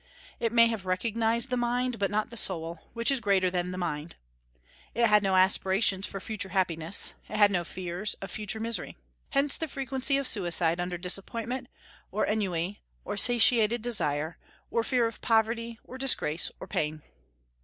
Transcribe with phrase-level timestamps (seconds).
[0.39, 3.77] It may have recognized the mind, but not the soul, which is greater than the
[3.77, 4.15] mind.
[4.95, 8.97] It had no aspirations for future happiness; it had no fears of future misery.
[9.29, 11.67] Hence the frequency of suicide under disappointment,
[12.11, 14.39] or ennui, or satiated desire,
[14.71, 17.03] or fear of poverty, or disgrace, or pain.